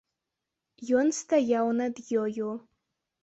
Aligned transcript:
Ён 1.01 1.11
стаяў 1.17 1.67
над 1.81 2.01
ёю. 2.23 2.49